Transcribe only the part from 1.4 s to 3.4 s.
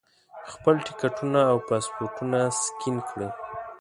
او پاسپورټونه سکین کړي.